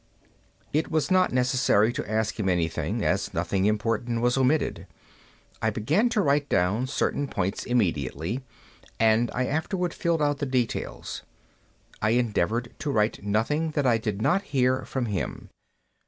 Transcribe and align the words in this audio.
It 0.73 0.89
was 0.89 1.11
not 1.11 1.31
necessary 1.31 1.93
to 1.93 2.11
ask 2.11 2.39
him 2.39 2.49
anything, 2.49 3.05
as 3.05 3.35
nothing 3.35 3.65
important 3.65 4.21
was 4.21 4.35
omitted. 4.35 4.87
I 5.61 5.69
began 5.69 6.09
to 6.09 6.23
write 6.23 6.49
down 6.49 6.87
certain 6.87 7.27
points 7.27 7.65
immediately, 7.65 8.43
and 8.99 9.29
I 9.35 9.45
afterward 9.45 9.93
filled 9.93 10.23
out 10.23 10.39
the 10.39 10.47
details. 10.47 11.21
I 12.01 12.17
endeavored 12.17 12.73
to 12.79 12.89
write 12.89 13.21
nothing 13.23 13.69
that 13.77 13.85
I 13.85 13.99
did 13.99 14.23
not 14.23 14.41
hear 14.41 14.85
from 14.85 15.05
him. 15.05 15.51